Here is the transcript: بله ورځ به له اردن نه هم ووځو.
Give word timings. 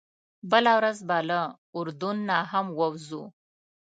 بله 0.51 0.71
ورځ 0.79 0.97
به 1.07 1.17
له 1.29 1.41
اردن 1.77 2.17
نه 2.29 2.37
هم 2.51 2.67
ووځو. 2.73 3.23